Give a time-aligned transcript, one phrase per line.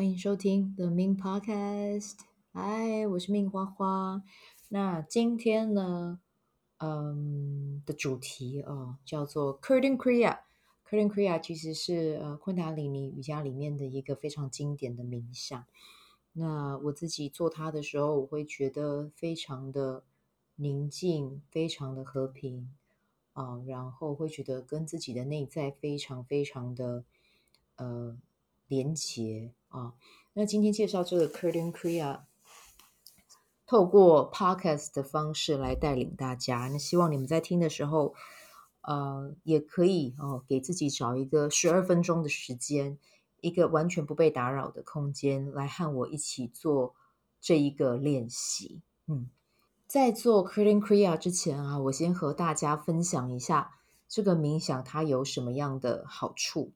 [0.00, 2.20] 欢迎收听 The Min Podcast。
[2.54, 4.22] 嗨，我是命花花。
[4.70, 6.18] 那今天呢，
[6.78, 10.38] 嗯的主题哦，叫做 Curtain Kriya。
[10.88, 15.66] Curtain Kriya 其实是呃昆达里尼瑜伽里面的一个非常经典的冥想。
[16.32, 20.04] 那我自己做它的时候，我会觉得非常的
[20.54, 22.70] 宁静，非常的和平
[23.34, 27.04] 啊、然后会觉得跟自己的内在非常非常的
[27.76, 28.16] 呃
[28.70, 29.52] 连接。
[29.68, 29.94] 啊，
[30.32, 32.20] 那今天介绍这个 Curtain Kriya，
[33.66, 36.68] 透过 Podcast 的方式来带领大家。
[36.68, 38.14] 那希望你们在听的时候，
[38.82, 42.98] 呃，也可以哦，给自己找一个十二分钟的时间，
[43.40, 46.94] 一个完全不被打扰的空间，来和我一起做
[47.40, 48.82] 这一个练习。
[49.06, 49.28] 嗯，
[49.86, 53.72] 在做 Curtain Kriya 之前啊，我先和大家分享一下
[54.08, 56.72] 这个冥想它有什么样的好处。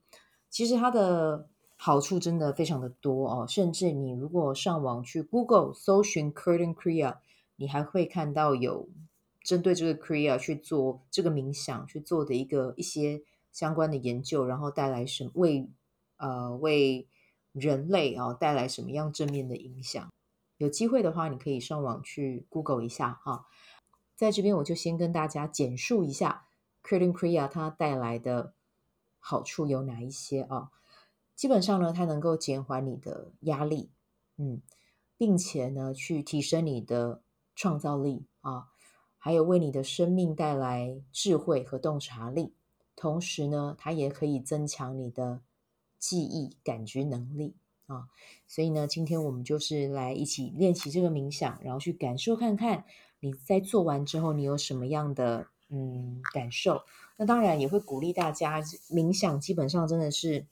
[0.49, 7.17] 其实它的好处真的非常的多哦，甚至你如果上网去 Google 搜寻 Curtain Kriya，
[7.57, 8.87] 你还会看到有
[9.43, 15.69] 针对这个 Kriya 去做这个冥想去做的一个一些相关的研究，然后带来什么为
[16.15, 17.07] 呃为
[17.51, 20.09] 人类啊、哦、带来什么样正面的影响。
[20.57, 23.45] 有机会的话，你可以上网去 Google 一下哈、
[24.15, 26.45] 在这边我就先跟大家简述一下
[26.81, 28.53] Curtain Kriya 它带来的
[29.19, 30.55] 好处有哪一些啊。
[30.57, 30.69] 哦
[31.35, 33.89] 基本上呢，它能够减缓你的压力，
[34.37, 34.61] 嗯，
[35.17, 37.21] 并且呢，去提升你的
[37.53, 38.69] 创造力啊，
[39.17, 42.53] 还有为你的生命带来智慧和洞察力。
[42.95, 45.41] 同时呢，它也可以增强你的
[45.99, 48.07] 记忆、感觉能力啊。
[48.47, 52.85] 所以呢，今天我们就是来一起练习这个冥想，然后去感受看看
[53.19, 56.81] 你在做完之后，你有什么样的嗯感受。
[57.17, 60.47] 那当然也会鼓励大家冥想，基本上真的是。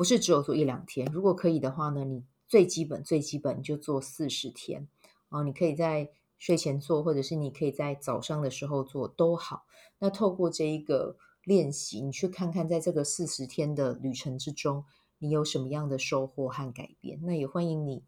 [0.00, 4.88] 不是只有做一两天，如果可以的话呢，你最基本最基本就做四十天
[5.28, 5.42] 啊。
[5.42, 9.66] 你可以在睡前做，或者是你可以在早上的时候做都好。
[9.98, 14.86] 那透过这一个练习，你去看看，在这个四十天的旅程之中，
[15.18, 17.20] 你有什么样的收获和改变？
[17.24, 18.02] 那也欢迎你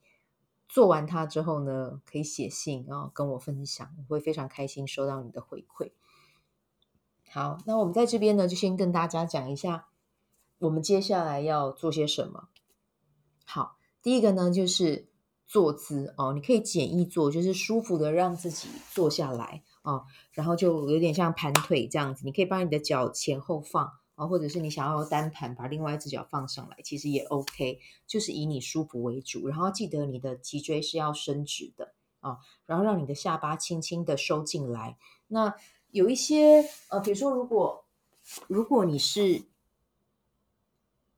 [0.66, 5.92] 做完它之后呢，可以写信啊跟我分享，我会非常开心收到你的回馈。
[7.28, 9.88] 好，那我们在这边呢，就先跟大家讲一下。
[10.62, 12.48] 我们接下来要做些什么？
[13.44, 15.08] 好，第一个呢就是
[15.44, 22.24] 坐姿哦，你可以简易坐，就是舒服的让自己坐下来、哦，然后就有点像盘腿这样子。
[22.24, 29.48] 你可以把你的脚前后放啊、或者是你想要单盘，把另外一只脚放上来，其实也 OK，就是以你舒服为主。
[29.48, 34.96] 然后记得你的脊椎是要伸直的啊、哦，然后让你的下巴轻轻的收进来。
[35.26, 35.56] 那
[35.90, 37.84] 有一些呃，比如说如果
[38.46, 39.42] 如果你是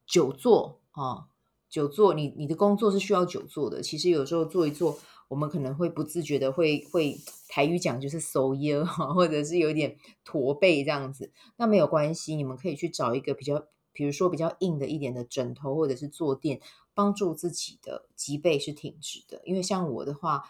[0.06, 1.26] 久坐啊，
[1.68, 3.82] 久坐，你你的工作是需要久坐的。
[3.82, 4.98] 其实有时候坐一坐，
[5.28, 11.32] 我们可能会不自觉的会会台语讲就是收腰哈， 或者是有点驼背这样子。
[11.56, 16.60] 那没有关系，你们可以去找一个比较，比如说比较硬的一点的枕头或者是坐垫，
[16.94, 19.40] 帮助自己的脊背是挺直的。
[19.44, 20.42] 因为像我的话，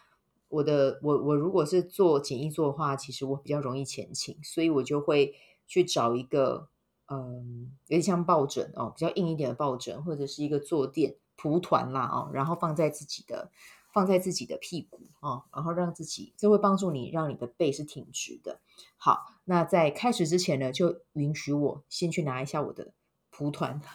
[0.48, 5.34] 我的我我如果是做简易坐的话，其实我比较容易前倾，所以我就会
[5.66, 6.68] 去找一个。
[7.08, 13.50] 嗯，有点像抱枕哦，比较硬一点的抱枕，或者是一个坐垫蒲团啦哦，然后放在自己的
[13.92, 18.58] 放在自己的屁股哦，然后让自己这会帮助你让你的背是挺直的。
[18.96, 22.92] 好，那在开始之前呢，就允许我先去拿一下我的
[23.30, 23.80] 蒲团。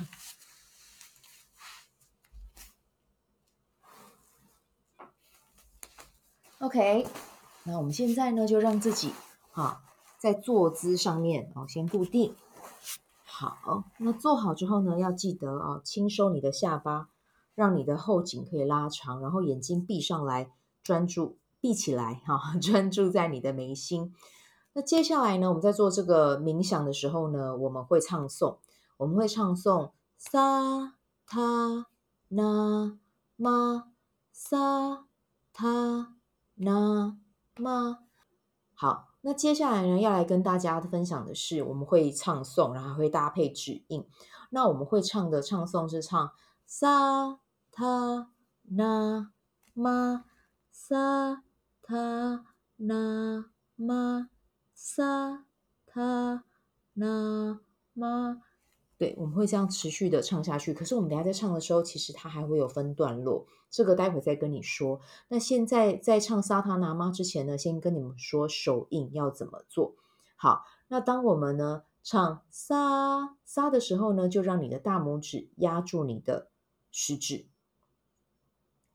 [6.59, 7.07] OK，
[7.63, 9.13] 那我们现在呢，就让自己
[9.51, 9.81] 哈
[10.19, 12.35] 在坐姿上面哦，先固定。
[13.47, 17.09] 好，那做好之后呢，要记得哦，轻收你的下巴，
[17.55, 20.51] 让你的后颈可以拉长，然后眼睛闭上来，
[20.83, 24.13] 专注闭起来哈， 专注在你的眉心。
[24.73, 28.57] 那接下来呢，我们在做这个冥想的时候呢，我们会唱诵，
[28.97, 30.95] 我们会唱诵萨
[31.25, 31.87] 他
[32.27, 32.97] 那
[33.37, 33.91] 玛，
[34.31, 35.05] 萨
[35.53, 36.15] 他
[36.55, 37.17] 那
[37.55, 37.99] 玛。
[38.73, 39.08] 好。
[39.21, 44.07] 那接下来呢，要来跟大家分享的是，我们会唱诵，然后还会搭配指印。
[44.49, 46.31] 那我们会唱的唱诵是唱
[46.65, 47.39] 萨
[47.71, 48.31] 他
[48.63, 49.31] 那
[49.73, 50.25] 玛，
[50.71, 51.43] 萨
[51.81, 52.45] 他
[52.77, 53.45] 那
[53.75, 54.29] 玛，
[54.73, 55.45] 萨
[55.85, 56.45] 他
[56.93, 57.59] 那
[57.93, 58.41] 玛。
[58.97, 60.73] 对，我们会这样持续的唱下去。
[60.73, 64.99] 可是我们等下在唱的时候，其实它还会有分段落，这个待会再跟你说。
[65.27, 69.95] 那现在在唱萨他那玛之前呢，先跟你们说手印要怎么做。
[70.35, 76.49] 好，那当我们呢唱沙沙的时候呢，就让你的大拇指压住你的
[76.91, 77.45] 食指。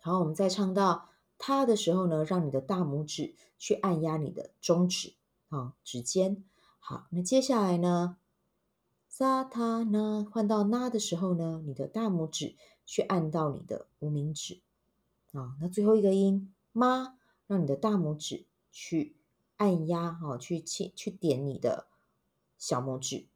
[0.01, 5.15] 好，我们再唱到他的时候呢，让你的大拇指去按压你的中指，
[5.49, 6.45] 啊，指尖。
[6.79, 8.17] 好，那接下来呢，
[9.09, 14.61] 萨他那换到那的时候呢，你的大拇指去按到你的无名指，
[15.33, 17.17] 啊，那最后一个音妈，
[17.47, 19.17] 让你的大拇指去
[19.57, 21.87] 按压，哈，去去去点你的
[22.59, 23.27] 小拇指，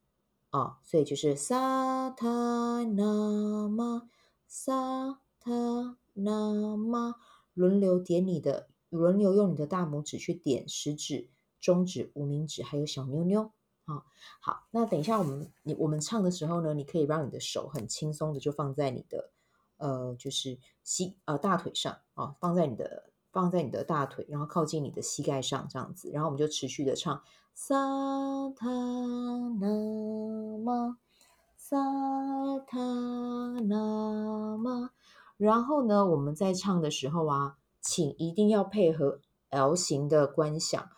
[0.50, 4.08] 啊，所以就是萨他那妈，
[4.46, 7.16] 萨他那妈，
[7.54, 11.28] 轮流点你的，轮流用你的大拇指去点食指。
[11.60, 13.50] 中指、无名指还有小妞妞，
[13.84, 14.04] 啊，
[14.38, 19.32] 好，那等一下我们你我们唱的时候呢，你可以让你的手很轻松的就放在你的
[19.78, 27.22] 呃，就是膝呃大腿上啊，放在你的放在你的大腿，然后靠近你的膝盖上这样子，然后我们就持续的唱
[27.54, 27.74] 萨
[28.56, 28.68] 他
[29.60, 30.98] 那玛
[31.56, 31.76] 萨
[32.66, 32.78] 他
[33.68, 34.90] 那玛，
[35.36, 39.20] 然后呢，我们在唱的时候啊，请一定要配合
[39.50, 40.90] L 型的观想。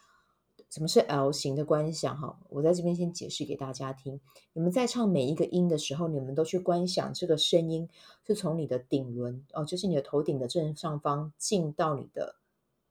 [0.70, 2.16] 什么是 L 型的观想？
[2.16, 4.20] 哈，我在这边先解释给大家听。
[4.52, 7.88] 你们在唱每一个音的时候，你们都去观想这个声音
[8.24, 12.36] 是从你的顶轮哦，就是你的头顶的正上方进到你的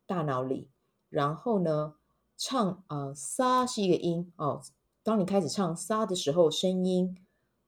[0.06, 0.68] 大脑里。
[1.10, 1.96] 然后呢，
[2.36, 4.62] 唱呃，沙是一个音哦。
[5.02, 7.18] 当你开始唱沙的时候，声音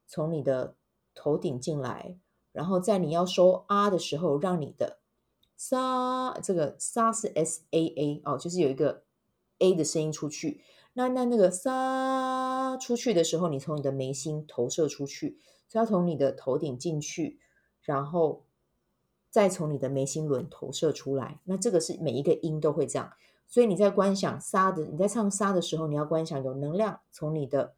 [0.06, 0.75] 从你的
[1.16, 2.18] 头顶进来，
[2.52, 5.00] 然后在你要说啊的时候，让你的
[5.56, 9.04] 沙这个沙是 S A A 哦，就是有一个。
[9.62, 10.62] A 的声音出去，
[10.94, 17.40] 那那那个撒出去的时候，你从你的眉心投射出去，所要从你的头顶进去，
[17.81, 18.44] 然后
[19.30, 21.40] 再从你的眉心轮投射出来。
[21.46, 23.13] 那这个是每一个音都会这样，
[23.48, 27.75] 所以你在观想撒的，你在唱撒的时候，你要观想有能量从你的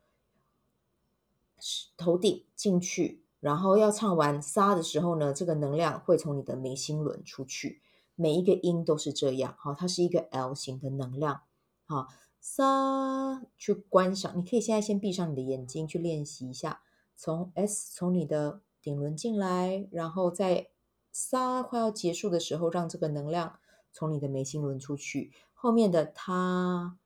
[1.98, 7.82] 头顶进去，然后要唱完撒的时候呢，这个能量会从你的眉心轮出去。
[8.16, 11.42] 每一个音都是这样，好，它是一个 L 型的能量。
[11.86, 12.08] 好，
[12.40, 16.82] 沙去观想，你可以现在先闭上你的眼睛去练习一下。
[17.16, 20.70] 从 S 从你的顶轮进来，然后在
[21.12, 23.60] 沙快要结束的时候，让这个能量
[23.92, 25.32] 从你的眉心轮出去。
[25.54, 26.98] 后面的他、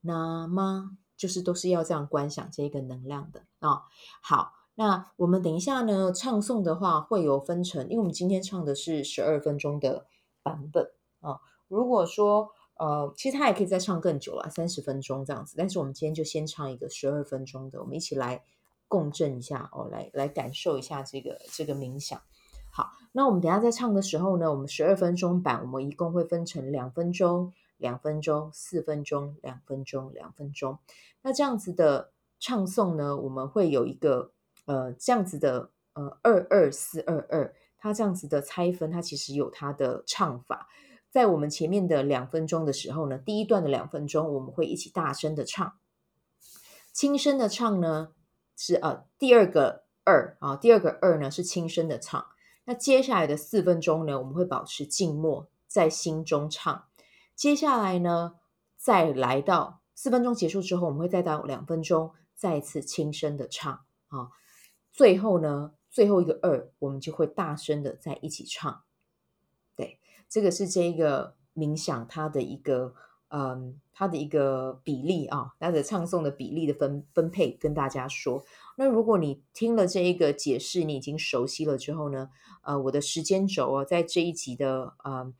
[0.00, 3.82] 那、吗，就是都是要这样观想这个能量的啊、
[4.22, 10.06] 好，那我们等一下呢，唱诵的话会有分成，因为我们今天唱的是十二分钟的
[10.42, 15.54] 版本啊、如果说呃，其实他也可以再唱更久了，三十分钟这样子。
[15.56, 18.42] 但是我们今天就先唱一个十二分钟的，我们一起来
[18.86, 22.20] 共振一下哦，来来感受一下这个这个冥想。
[22.70, 30.78] 好，那我们等下在唱的时候呢，我们十二分钟版，我们一共会分成两分钟、两分钟、四分钟、两分钟、两分钟。
[31.22, 34.32] 那这样子的唱诵呢，我们会有一个
[34.66, 40.68] 呃这样子的呃二二四二二，它这样子的拆分，它其实有它的唱法。
[41.16, 45.78] 在我们前面的两分钟的时候呢，第一段的两分钟我们会一起大声的唱，
[46.92, 48.12] 轻声的唱呢
[48.54, 52.26] 是呃第二个二啊，第二个二呢是轻声的唱。
[52.66, 56.84] 那接下来的四分钟呢，我们会保持静默，在心中唱。
[57.34, 58.34] 接下来呢，
[58.76, 63.72] 再来到四分钟结束之后，我们会再到两分钟，再次轻声的唱
[64.08, 64.28] 啊。
[64.92, 68.82] 最后呢，最后一个二，我们就会大声的在一起唱。
[70.28, 72.94] 这个是这一个冥想它的一个
[73.28, 78.44] 嗯，它的一个比例啊，它的唱诵的比例的分分配，跟大家说。
[78.76, 82.30] 那如果你听了这一个解释，你已经熟悉了之后呢，
[82.62, 85.34] 呃，我的时间轴啊，在这一集的嗯，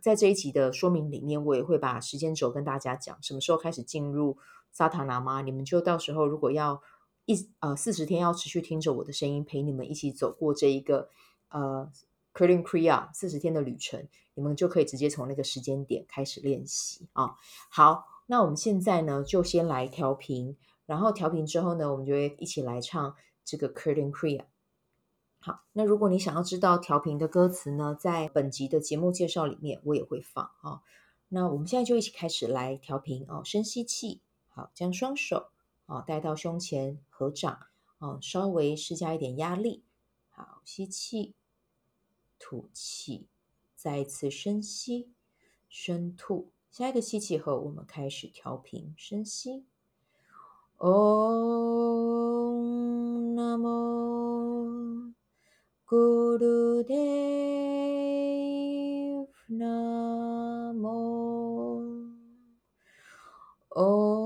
[0.00, 4.36] 在这一集的说明里面，我也会把时间轴跟大家讲，什么时候开始进入
[4.70, 6.80] 萨塔那玛，你们就到时候如果要
[7.24, 11.08] 一呃四十天要持续听着我的声音，陪你们一起走过这一个
[11.48, 11.90] 呃。
[12.36, 17.34] Kirtan Kriya 四十天的旅程，你们就可以直接从那个时间点开始练习啊。
[17.70, 24.44] 好，那我们现在呢，就先来调频，然后调频之后呢，我们就会一起来唱这个 Kirtan Kriya。
[25.38, 30.82] 好，那如果你想要知道调频的歌词呢，在本集的节目介绍里面我也会放啊。
[31.28, 33.40] 那我们现在就一起开始来调频哦。
[33.44, 35.48] 深吸气，好，将双手
[35.86, 37.66] 啊带到胸前合掌
[37.98, 39.82] 啊，稍微施加一点压力。
[40.28, 41.34] 好，吸气。
[42.38, 43.28] 吐气，
[43.74, 45.10] 再一次深吸，
[45.68, 46.52] 深吐。
[46.70, 48.94] 下一个吸气后，我们开始调频。
[48.96, 49.64] 深吸
[50.78, 50.94] ，Om
[53.34, 55.14] Namo
[55.86, 56.96] Gurudev
[59.48, 60.86] Namo
[63.70, 64.25] Om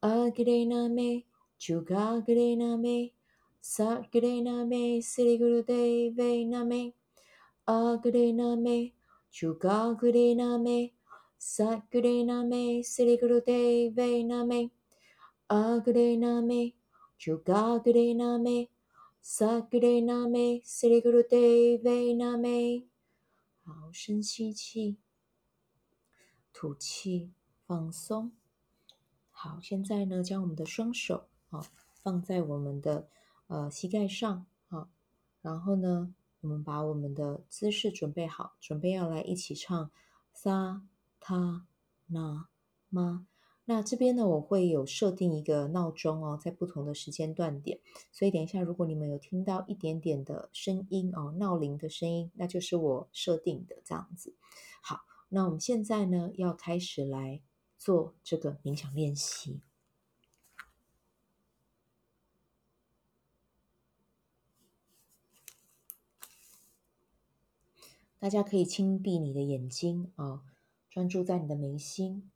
[0.00, 1.24] あげれなめ、
[1.58, 3.12] ちゅがげれなめ、
[3.60, 6.94] さげれなめ、すりぐるでいべなめ、
[7.66, 8.92] あげれなめ、
[9.30, 10.92] ちゅがげれなめ、
[11.38, 14.70] さげれなめ、すりぐるでいべなめ、
[15.48, 16.74] あげれなめ、
[17.18, 18.68] ちゅがげれなめ、
[19.20, 22.82] さげれなめ、すりぐるでいべなめ。
[23.64, 24.96] 好，深吸气，
[26.52, 27.28] 吐气，
[27.68, 28.35] 放松。
[29.39, 31.63] 好，现在呢，将我们的双手啊
[32.01, 33.07] 放在我们的
[33.45, 34.89] 呃膝盖上啊，
[35.43, 39.91] 然后呢，我们把我们的姿势准备好，准备要来一起唱
[40.33, 40.81] 撒
[41.19, 41.67] 他
[42.07, 42.47] 那
[42.89, 43.27] 吗。
[43.65, 47.79] 那这边呢，我会有设定一个闹钟哦，在不同的时间段点，
[48.11, 54.33] 所以等一下，如果你们有听到一点点的声音哦，闹铃的声音，那就是我设定的这样子。
[54.81, 57.39] 好，那我们现在呢，要开始来。
[57.87, 59.61] 做这个冥想练习，
[68.19, 70.43] 大家可以轻闭你的眼睛啊，
[70.89, 72.29] 专注在你的眉心。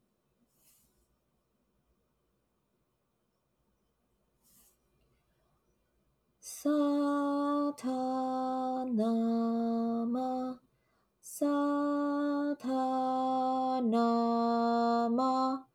[6.39, 6.69] 撒
[7.73, 10.61] 他那玛，
[11.41, 11.47] 撒
[12.59, 15.65] 他那玛，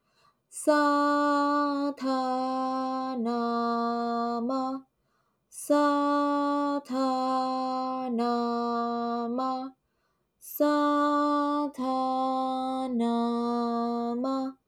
[0.49, 4.87] 撒他那玛，
[5.49, 9.73] 撒他那玛，
[10.39, 11.83] 撒他
[12.95, 14.59] 那玛，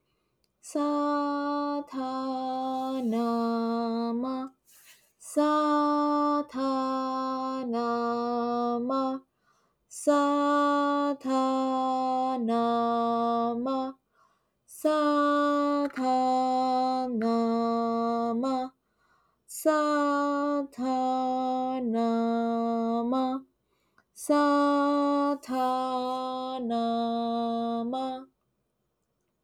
[0.61, 0.81] 撒
[9.91, 13.95] 撒他那玛，
[14.67, 18.73] 撒他那玛，
[19.47, 23.47] 撒他那玛，
[24.13, 28.29] 撒他那玛，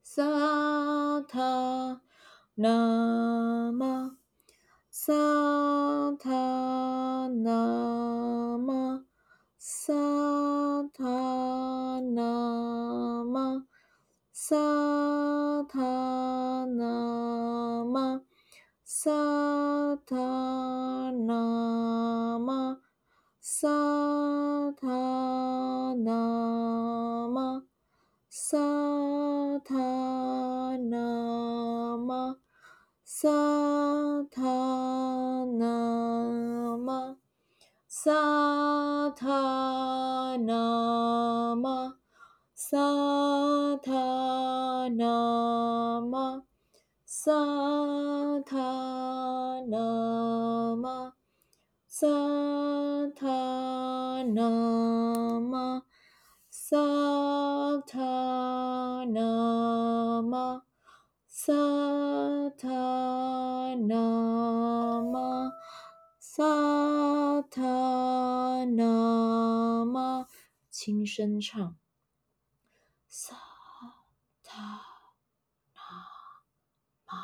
[0.03, 2.03] 撒他
[2.57, 4.19] 那玛，
[4.91, 5.13] 撒
[6.21, 8.04] 他那玛。
[9.87, 9.93] 撒
[10.95, 13.67] 他那玛，
[14.33, 14.57] 撒
[15.69, 18.23] 他那玛，
[18.83, 19.11] 撒
[20.07, 22.79] 他那玛，
[23.43, 23.69] 撒
[24.73, 27.67] 他那玛，
[28.31, 28.57] 撒
[29.67, 32.37] 他那玛，
[33.05, 33.29] 撒
[34.31, 34.84] 他
[37.97, 38.11] 撒
[39.11, 41.95] 他那玛，
[42.53, 42.77] 撒
[43.81, 46.43] 他那玛，
[47.07, 47.31] 撒
[48.45, 51.13] 他那玛，
[51.87, 52.09] 撒
[53.17, 55.83] 他那玛，
[56.51, 56.77] 撒
[57.87, 60.63] 他那玛，
[61.29, 61.53] 撒
[62.59, 65.53] 他那玛。
[66.19, 66.74] 撒
[67.57, 70.27] 他那玛，
[70.71, 71.79] 轻声唱。
[73.07, 73.37] 撒
[74.43, 74.83] 他
[75.73, 75.81] 那
[77.05, 77.15] 玛，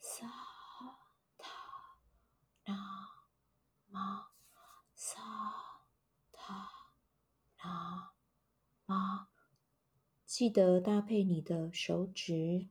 [0.00, 0.26] 撒
[1.36, 1.50] 他
[2.64, 2.74] 那
[3.90, 4.28] 玛，
[4.94, 5.20] 撒
[6.32, 6.70] 他
[7.62, 8.12] 那
[8.86, 9.28] 玛。
[10.24, 12.70] 记得搭配你的手指。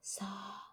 [0.00, 0.65] 撒。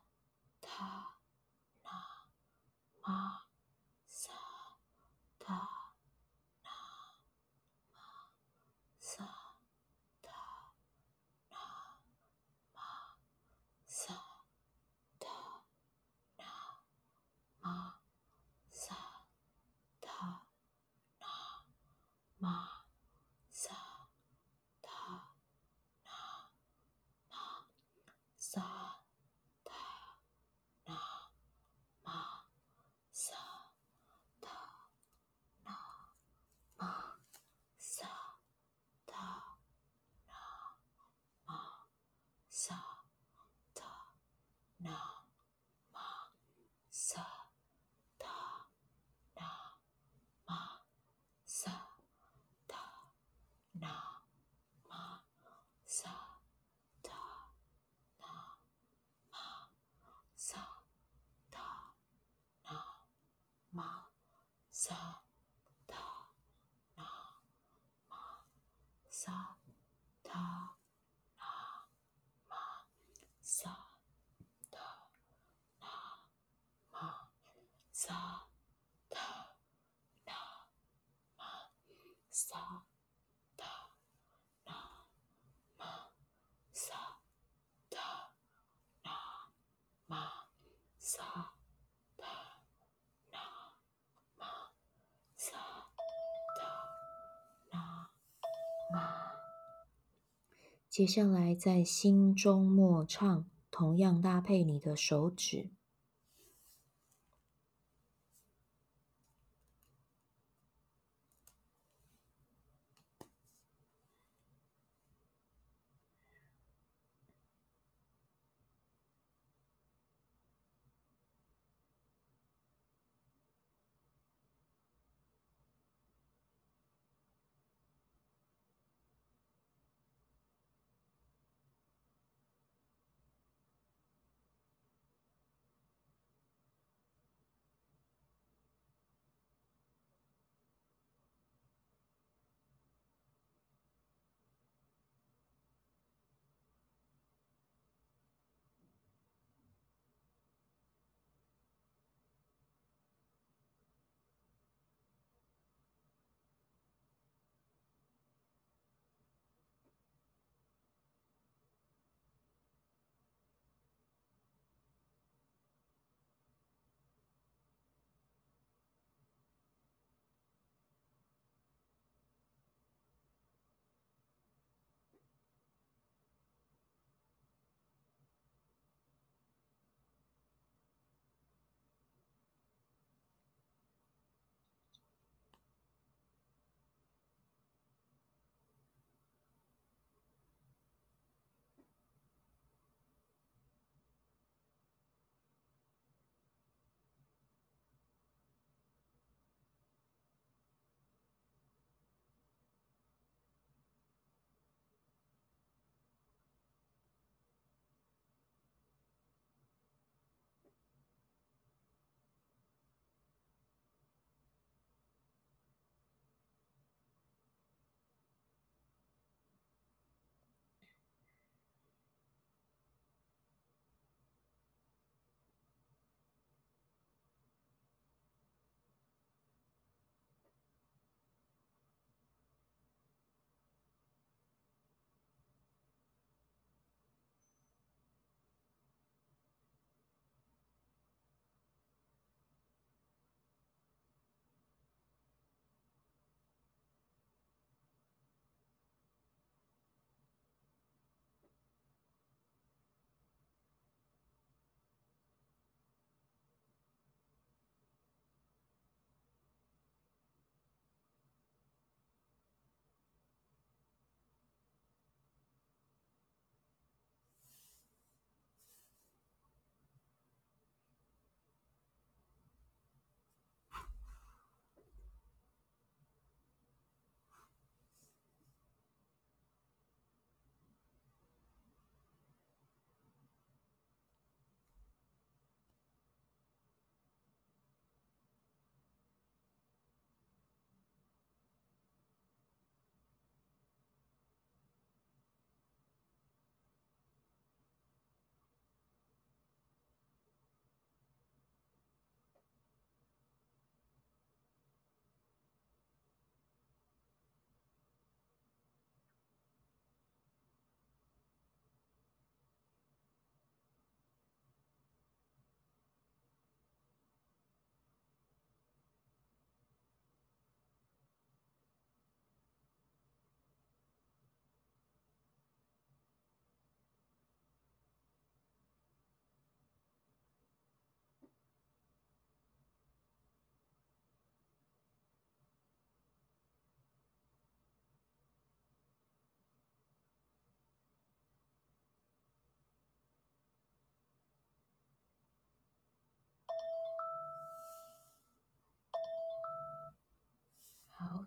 [100.93, 105.71] 接下来在心中默唱，同样搭配你的手指。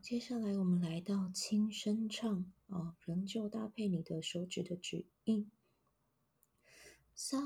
[0.07, 5.51] 接下来，我们来到轻声唱哦，仍旧搭配你的手指的指印。
[7.16, 7.42] sa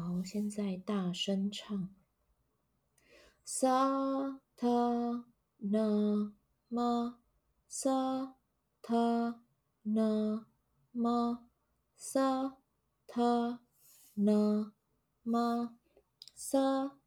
[0.00, 1.88] 好，现在大声唱。
[3.44, 5.24] 萨他
[5.56, 6.32] 那
[6.68, 7.18] 玛，
[7.66, 8.34] 萨
[8.80, 9.42] 他
[9.82, 10.46] 那
[10.92, 11.48] 玛，
[11.96, 12.56] 萨
[13.06, 13.60] 他
[14.14, 14.72] 那
[15.22, 15.76] 玛，
[16.34, 16.98] 萨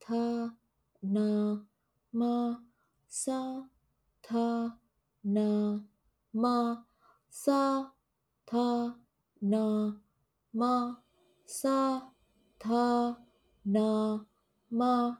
[0.00, 0.56] 他
[1.00, 1.66] 那
[2.10, 2.64] 玛，
[3.08, 3.68] 萨
[4.22, 4.78] 他
[5.22, 5.84] 那
[6.32, 6.86] 玛，
[7.28, 7.92] 萨
[8.44, 8.98] 他
[9.38, 10.00] 那
[10.50, 11.02] 玛，
[11.46, 12.12] 萨
[12.60, 13.24] 他
[13.64, 14.24] 那
[14.68, 15.18] 玛。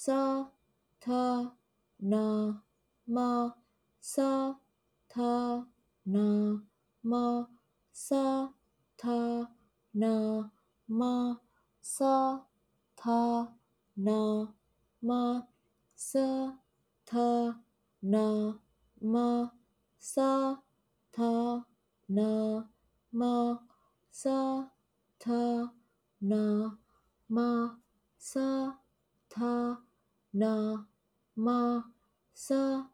[0.00, 0.52] 萨
[1.00, 1.56] 他
[1.96, 2.62] 那
[3.04, 3.56] 玛，
[4.00, 4.60] 萨
[5.08, 5.66] 他
[6.04, 6.62] 那
[7.00, 7.48] 玛，
[7.90, 8.54] 萨
[8.96, 9.50] 他
[9.90, 10.52] 那
[10.86, 11.40] 玛，
[11.80, 12.46] 萨
[12.94, 13.56] 他
[13.94, 14.54] 那
[15.00, 15.48] 玛，
[15.96, 16.60] 萨
[17.04, 17.64] 他
[17.98, 18.60] 那
[19.00, 19.50] 玛，
[19.98, 20.62] 萨
[21.10, 21.66] 他
[22.06, 22.68] 那
[23.10, 23.66] 玛，
[24.12, 24.70] 萨
[25.18, 25.74] 他
[26.18, 26.78] 那
[27.26, 27.80] 玛，
[28.18, 28.80] 萨
[29.28, 29.84] 他。
[30.30, 30.86] 那
[31.32, 31.92] 玛，
[32.34, 32.90] 萨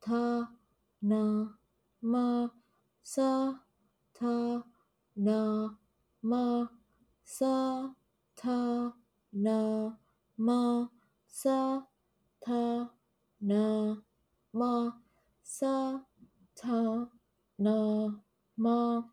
[0.00, 0.54] 他
[1.00, 1.58] 那
[1.98, 2.52] 玛，
[3.02, 3.64] 萨
[4.14, 4.64] 他
[5.14, 5.76] 那
[6.20, 6.70] 玛，
[7.24, 7.96] 萨
[8.36, 8.94] 他
[9.30, 9.98] 那
[10.36, 10.90] 玛，
[11.26, 11.88] 萨
[12.40, 12.90] 他
[13.38, 14.02] 那
[14.52, 15.02] 玛，
[15.42, 16.06] 萨
[16.54, 17.10] 他
[17.56, 18.22] 那
[18.54, 19.10] 玛，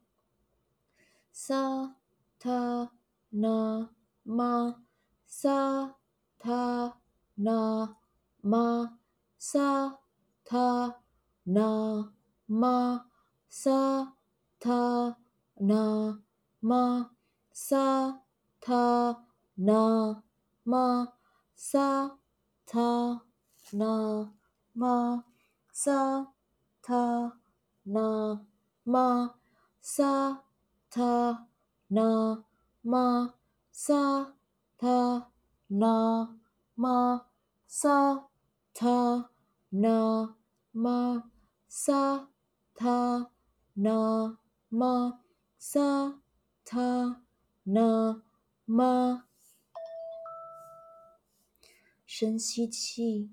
[1.32, 1.96] 萨
[2.38, 2.92] 他
[3.34, 3.90] 那
[4.24, 4.84] 玛，
[5.26, 5.96] 萨
[6.40, 6.98] 他。
[7.36, 7.98] 那
[8.42, 9.00] 玛，
[9.40, 9.98] 萨
[10.46, 11.02] 他
[11.46, 12.14] 那
[12.46, 13.10] 玛，
[13.50, 14.14] 萨
[14.60, 15.18] 他
[15.56, 16.22] 那
[16.60, 17.10] 玛，
[17.52, 18.22] 萨
[18.62, 20.22] 他那
[20.62, 21.14] 玛，
[21.56, 22.20] 萨
[22.68, 23.22] 他
[23.72, 24.32] 那
[24.74, 25.24] 玛，
[25.72, 26.34] 萨
[26.84, 27.40] 他
[27.82, 28.46] 那
[28.84, 29.36] 玛，
[29.82, 30.44] 萨
[30.92, 31.48] 他
[31.88, 32.44] 那
[32.84, 33.34] 玛，
[33.72, 34.36] 萨
[34.78, 35.32] 他
[35.68, 36.38] 那。
[36.76, 37.28] 玛，
[37.68, 38.30] 萨
[38.74, 39.30] 他
[39.70, 40.36] 那
[40.72, 41.30] 玛，
[41.68, 42.30] 萨
[42.74, 43.30] 他
[43.74, 45.20] 那玛，
[45.60, 46.20] 萨
[46.66, 47.24] 他
[47.62, 48.24] 那
[48.66, 49.28] 玛。
[52.08, 53.32] 深吸气，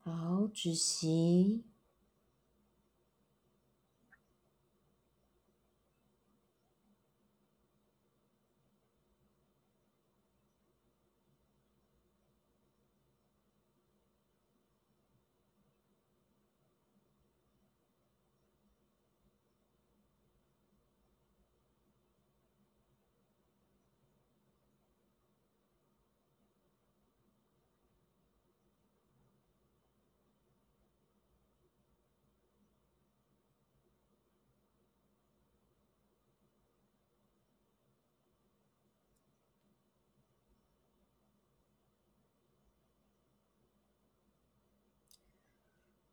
[0.00, 1.64] 好，止息。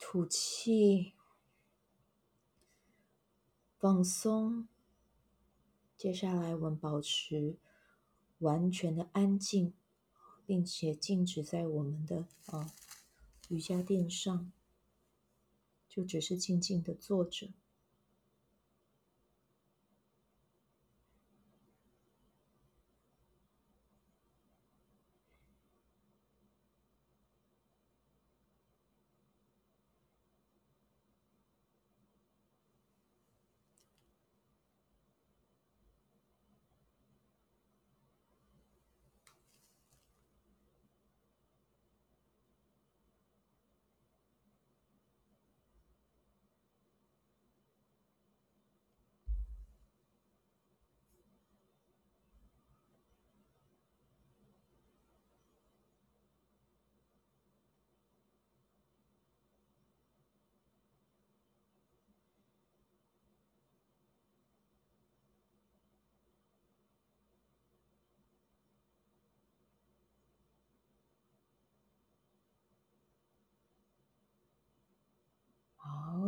[0.07, 1.13] 吐气，
[3.79, 4.67] 放松。
[5.97, 7.57] 接下来，我们保持
[8.37, 9.73] 完全的安静，
[10.45, 12.71] 并且静止在我们的啊
[13.49, 14.51] 瑜伽垫上，
[15.89, 17.49] 就只是静静的坐着。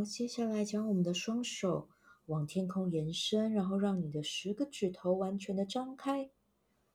[0.04, 1.90] 接下来，将我们的双手
[2.26, 6.32] 往天空延伸，然后让你的十个指头完全的张开，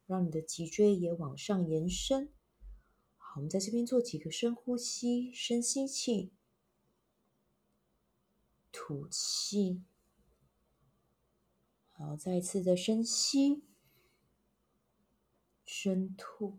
[0.07, 2.31] 让你的脊椎也往上延伸。
[3.17, 6.33] 好，我们在这边做几个深呼吸，深吸气，
[8.71, 9.83] 吐气。
[11.93, 13.63] 好，再一次的深吸，
[15.65, 16.59] 深吐。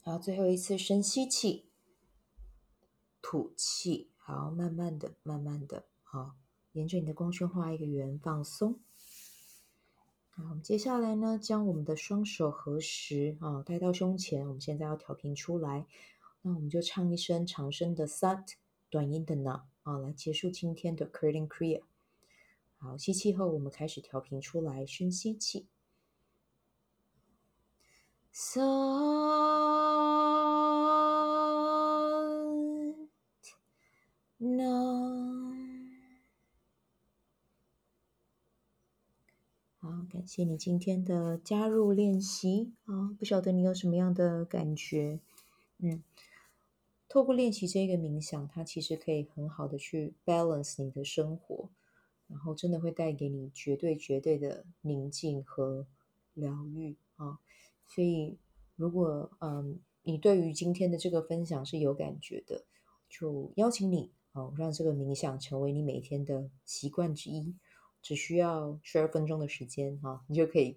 [0.00, 1.68] 好，最后一次深吸气，
[3.20, 4.10] 吐气。
[4.26, 6.34] 好，慢慢的，慢慢的，好，
[6.72, 8.80] 沿着你的光圈画一个圆，放松。
[10.30, 14.44] 好，我们接下来呢，将我们的双手合十啊，带到胸前。
[14.48, 15.86] 我们现在要调频出来，
[16.42, 18.54] 那我们就唱一声长声的 Sat，
[18.90, 21.82] 短音的 Na 啊，来结束今天的 Kirtan Kriya。
[22.78, 25.68] 好，吸气后，我们开始调频出来，深吸气
[28.32, 29.85] So.
[34.38, 35.54] no。
[39.78, 43.14] 好，感谢你今天的加入练习啊！
[43.18, 45.20] 不晓得你有什么样的感觉？
[45.78, 46.02] 嗯，
[47.08, 51.70] 透过练习这个冥想，它其实可以很好的去 balance 你的生活，
[52.26, 55.86] 然后真的会带给你绝对绝对的宁静和
[56.34, 57.38] 疗愈啊！
[57.86, 58.38] 所以，
[58.74, 62.64] 如果嗯你对于今天的这个分享是有感觉的，
[63.08, 67.56] 就邀请你哦，让这个冥想成为你每天的习惯之一。
[68.02, 70.76] 只需要十二分钟的时间哈，你就可以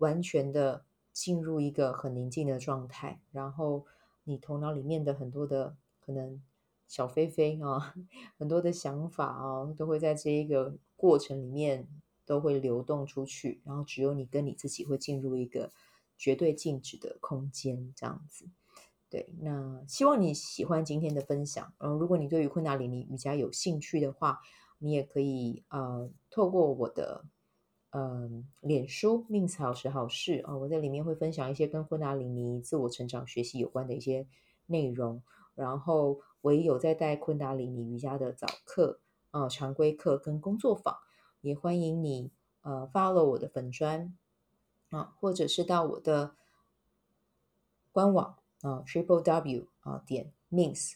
[0.00, 3.86] 完全的进入一个很宁静的状态，然后
[4.24, 6.42] 你头脑里面的很多的可能
[6.86, 7.94] 小飞飞啊，
[8.36, 11.88] 很多的想法啊，都会在这一个过程里面
[12.26, 15.72] 都会流动出去，然后只有你跟你自己会进入一个
[16.18, 18.44] 绝对静止的空间，这样子。
[19.08, 21.72] 对，那希望你喜欢今天的分享。
[21.78, 24.40] 嗯，如果你对于昆达里尼瑜伽有兴趣的话，
[24.78, 27.24] 你也可以呃，透过我的
[27.90, 28.28] 呃
[28.60, 34.26] 脸书 Min's 好时好事啊，我在里面会分享一些跟昆达里尼自我成长学习有关的一些
[34.66, 35.22] 内容。
[35.54, 40.96] 然后我也有在带昆达里尼瑜伽的早课啊、常规课跟工作坊，
[41.42, 42.30] 也欢迎你
[42.62, 44.16] 呃 follow 我的粉砖
[44.90, 46.34] 啊，或者是到我的
[47.92, 48.36] 官网
[48.66, 50.94] 啊 triple w 啊点 Min's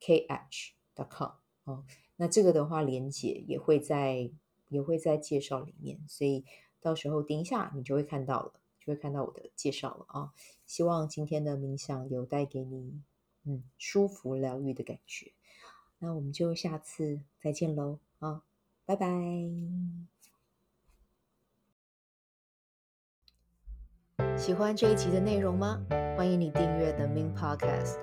[0.00, 1.30] kh dot com
[1.64, 1.84] 啊。
[2.16, 4.30] 那这个的话，连接也会在
[4.68, 6.44] 也会在介绍里面，所以
[6.80, 10.32] 到时候点一下，你就会看到了，就会看到我的介绍了啊。
[10.66, 13.02] 希望今天的冥想有带给你
[13.44, 15.32] 嗯舒服疗愈的感觉。
[15.98, 18.42] 那我们就下次再见喽啊，
[18.84, 19.06] 拜拜！
[24.36, 25.78] 喜欢这一集的内容吗？
[26.16, 27.96] 欢迎你订阅 The Min Podcast，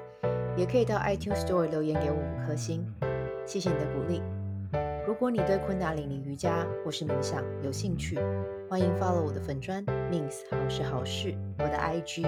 [0.55, 2.85] 也可以到 iTunes Store 留言给我五颗星。
[3.45, 4.21] 谢谢你的鼓励。
[5.05, 8.17] 如果你对昆达里尼瑜伽或是冥想有兴趣，
[8.69, 12.25] 欢迎 follow 我的粉专 Min's 好时好事，我的 IG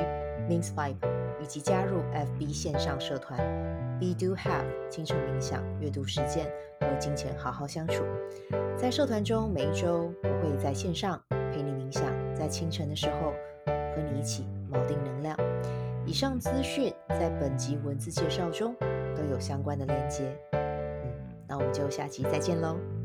[0.49, 0.95] Min's Vibe，
[1.41, 3.37] 以及加入 FB 线上社团
[3.99, 8.03] Be Do Have 清晨冥想、阅读实践和金钱好好相处。
[8.75, 12.03] 在社团中，每一周我会在线上陪你冥想，
[12.35, 13.31] 在清晨的时候
[13.95, 15.37] 和你一起锚定能量。
[16.05, 18.75] 以上资讯在本集文字介绍中
[19.15, 20.35] 都有相关的链接。
[20.53, 20.59] 嗯
[21.47, 23.00] 那我们就下期再见喽。